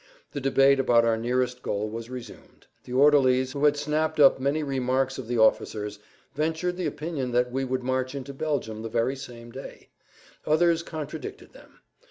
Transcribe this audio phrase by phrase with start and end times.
[0.31, 2.65] The debate about our nearest goal was resumed.
[2.85, 5.99] The orderlies, who had snapped up many remarks of the officers,
[6.33, 9.89] ventured the opinion that we would march into Belgium the very same day;
[10.43, 11.81] others contradicted them.